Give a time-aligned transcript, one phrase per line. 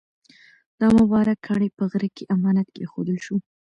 [0.79, 3.35] دا مبارک کاڼی په غره کې امانت کېښودل شو.